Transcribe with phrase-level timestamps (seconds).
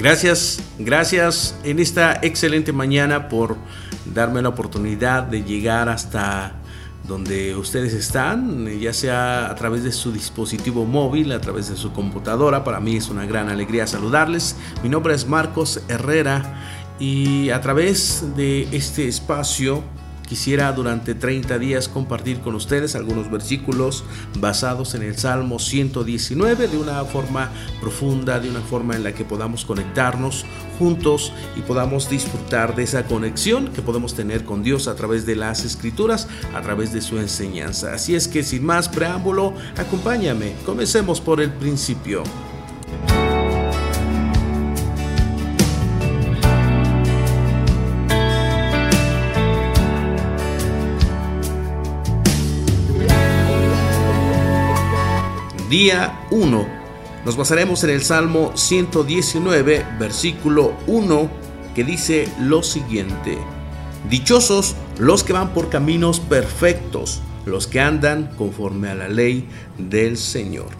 [0.00, 3.56] Gracias, gracias en esta excelente mañana por
[4.14, 6.54] darme la oportunidad de llegar hasta
[7.06, 11.92] donde ustedes están, ya sea a través de su dispositivo móvil, a través de su
[11.92, 12.64] computadora.
[12.64, 14.56] Para mí es una gran alegría saludarles.
[14.82, 19.84] Mi nombre es Marcos Herrera y a través de este espacio
[20.30, 24.04] Quisiera durante 30 días compartir con ustedes algunos versículos
[24.38, 29.24] basados en el Salmo 119 de una forma profunda, de una forma en la que
[29.24, 30.44] podamos conectarnos
[30.78, 35.34] juntos y podamos disfrutar de esa conexión que podemos tener con Dios a través de
[35.34, 37.92] las escrituras, a través de su enseñanza.
[37.92, 40.54] Así es que sin más preámbulo, acompáñame.
[40.64, 42.22] Comencemos por el principio.
[55.70, 56.66] Día 1.
[57.24, 61.30] Nos basaremos en el Salmo 119, versículo 1,
[61.76, 63.38] que dice lo siguiente.
[64.10, 69.48] Dichosos los que van por caminos perfectos, los que andan conforme a la ley
[69.78, 70.70] del Señor.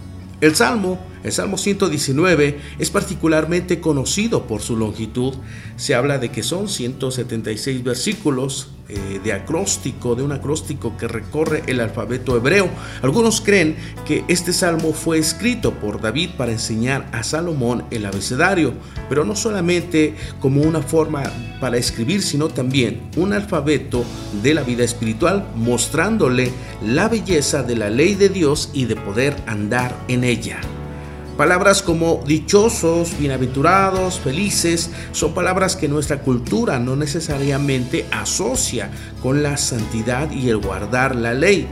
[0.41, 5.35] El Salmo, el Salmo 119, es particularmente conocido por su longitud.
[5.77, 11.63] Se habla de que son 176 versículos eh, de acróstico, de un acróstico que recorre
[11.67, 12.69] el alfabeto hebreo.
[13.03, 18.75] Algunos creen que este salmo fue escrito por David para enseñar a Salomón el abecedario,
[19.09, 21.23] pero no solamente como una forma
[21.61, 24.05] para escribir, sino también un alfabeto
[24.43, 26.51] de la vida espiritual, mostrándole
[26.85, 30.61] la belleza de la ley de Dios y de poder andar en ella.
[31.41, 38.91] Palabras como dichosos, bienaventurados, felices, son palabras que nuestra cultura no necesariamente asocia
[39.23, 41.67] con la santidad y el guardar la ley.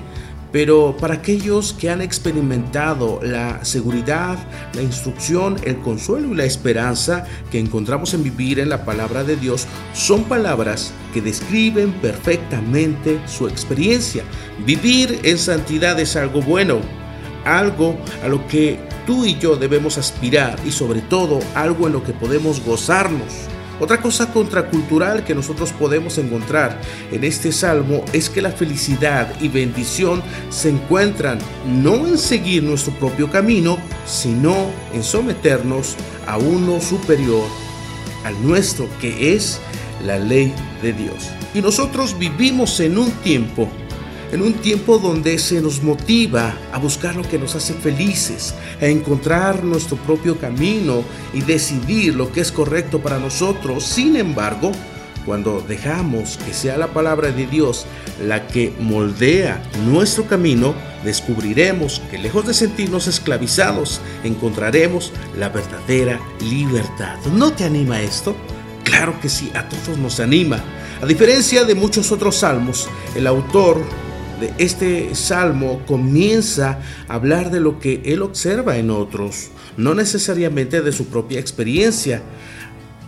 [0.52, 4.38] Pero para aquellos que han experimentado la seguridad,
[4.72, 9.36] la instrucción, el consuelo y la esperanza que encontramos en vivir en la palabra de
[9.36, 14.24] Dios, son palabras que describen perfectamente su experiencia.
[14.64, 16.80] Vivir en santidad es algo bueno,
[17.56, 22.04] algo a lo que tú y yo debemos aspirar y sobre todo algo en lo
[22.04, 23.48] que podemos gozarnos.
[23.80, 26.80] Otra cosa contracultural que nosotros podemos encontrar
[27.12, 32.92] en este salmo es que la felicidad y bendición se encuentran no en seguir nuestro
[32.94, 34.54] propio camino, sino
[34.92, 35.94] en someternos
[36.26, 37.44] a uno superior
[38.24, 39.60] al nuestro, que es
[40.04, 41.30] la ley de Dios.
[41.54, 43.68] Y nosotros vivimos en un tiempo
[44.32, 48.86] en un tiempo donde se nos motiva a buscar lo que nos hace felices, a
[48.86, 51.02] encontrar nuestro propio camino
[51.32, 53.84] y decidir lo que es correcto para nosotros.
[53.84, 54.72] Sin embargo,
[55.24, 57.86] cuando dejamos que sea la palabra de Dios
[58.24, 60.74] la que moldea nuestro camino,
[61.04, 67.16] descubriremos que lejos de sentirnos esclavizados, encontraremos la verdadera libertad.
[67.32, 68.34] ¿No te anima esto?
[68.84, 70.64] Claro que sí, a todos nos anima.
[71.02, 73.84] A diferencia de muchos otros salmos, el autor
[74.38, 76.78] de este salmo comienza
[77.08, 82.22] a hablar de lo que él observa en otros, no necesariamente de su propia experiencia.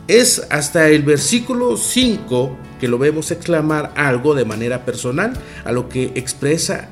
[0.09, 5.89] Es hasta el versículo 5 que lo vemos exclamar algo de manera personal, a lo
[5.89, 6.89] que expresa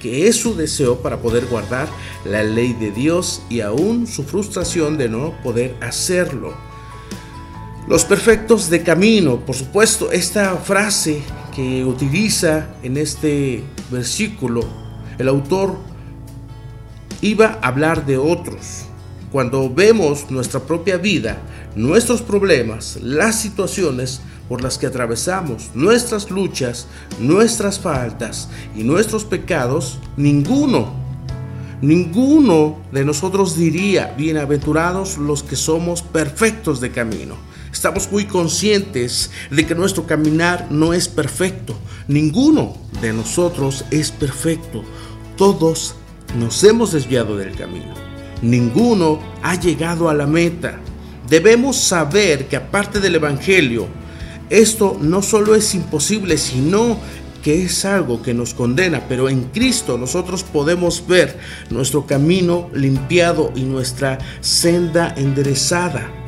[0.00, 1.88] que es su deseo para poder guardar
[2.24, 6.54] la ley de Dios y aún su frustración de no poder hacerlo.
[7.86, 14.62] Los perfectos de camino, por supuesto, esta frase que utiliza en este versículo,
[15.18, 15.76] el autor
[17.20, 18.86] iba a hablar de otros.
[19.30, 21.38] Cuando vemos nuestra propia vida,
[21.76, 26.88] nuestros problemas, las situaciones por las que atravesamos, nuestras luchas,
[27.20, 30.92] nuestras faltas y nuestros pecados, ninguno,
[31.80, 37.49] ninguno de nosotros diría, bienaventurados los que somos perfectos de camino.
[37.72, 41.76] Estamos muy conscientes de que nuestro caminar no es perfecto.
[42.08, 44.84] Ninguno de nosotros es perfecto.
[45.36, 45.94] Todos
[46.38, 47.94] nos hemos desviado del camino.
[48.42, 50.80] Ninguno ha llegado a la meta.
[51.28, 53.86] Debemos saber que aparte del Evangelio,
[54.50, 56.98] esto no solo es imposible, sino
[57.44, 61.38] que es algo que nos condena, pero en Cristo nosotros podemos ver
[61.70, 66.19] nuestro camino limpiado y nuestra senda enderezada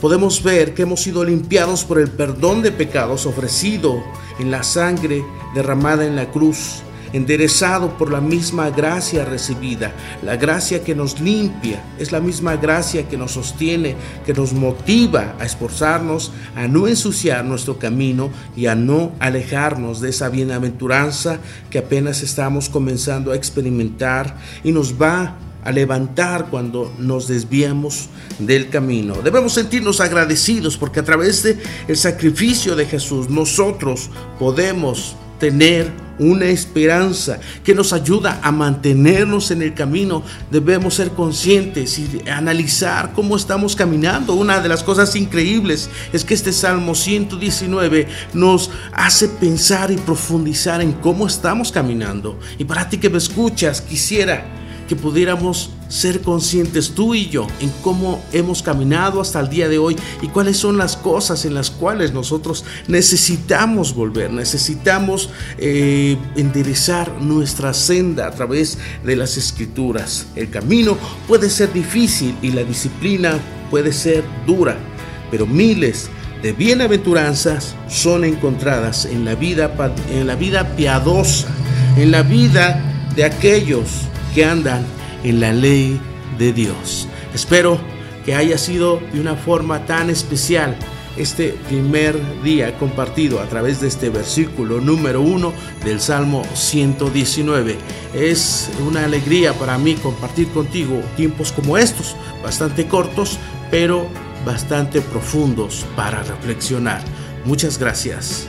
[0.00, 4.02] podemos ver que hemos sido limpiados por el perdón de pecados ofrecido
[4.38, 6.82] en la sangre derramada en la cruz,
[7.12, 9.92] enderezado por la misma gracia recibida.
[10.22, 13.96] La gracia que nos limpia es la misma gracia que nos sostiene,
[14.26, 20.10] que nos motiva a esforzarnos, a no ensuciar nuestro camino y a no alejarnos de
[20.10, 21.38] esa bienaventuranza
[21.70, 28.08] que apenas estamos comenzando a experimentar y nos va a levantar cuando nos desviamos
[28.38, 29.16] del camino.
[29.22, 31.58] Debemos sentirnos agradecidos porque a través de
[31.88, 39.62] el sacrificio de Jesús nosotros podemos tener una esperanza que nos ayuda a mantenernos en
[39.62, 40.22] el camino.
[40.50, 44.34] Debemos ser conscientes y analizar cómo estamos caminando.
[44.34, 50.80] Una de las cosas increíbles es que este Salmo 119 nos hace pensar y profundizar
[50.80, 52.38] en cómo estamos caminando.
[52.56, 57.70] Y para ti que me escuchas, quisiera que pudiéramos ser conscientes tú y yo en
[57.82, 61.70] cómo hemos caminado hasta el día de hoy y cuáles son las cosas en las
[61.70, 70.26] cuales nosotros necesitamos volver, necesitamos eh, enderezar nuestra senda a través de las escrituras.
[70.34, 70.96] El camino
[71.28, 73.38] puede ser difícil y la disciplina
[73.70, 74.76] puede ser dura,
[75.30, 76.08] pero miles
[76.42, 79.72] de bienaventuranzas son encontradas en la vida,
[80.10, 81.48] en la vida piadosa,
[81.96, 82.82] en la vida
[83.16, 83.88] de aquellos
[84.36, 84.84] que andan
[85.24, 85.98] en la ley
[86.38, 87.08] de Dios.
[87.32, 87.78] Espero
[88.26, 90.76] que haya sido de una forma tan especial
[91.16, 95.54] este primer día compartido a través de este versículo número uno
[95.86, 97.78] del Salmo 119.
[98.14, 103.38] Es una alegría para mí compartir contigo tiempos como estos, bastante cortos,
[103.70, 104.06] pero
[104.44, 107.00] bastante profundos para reflexionar.
[107.46, 108.48] Muchas gracias.